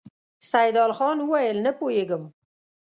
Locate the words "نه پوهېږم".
1.65-2.23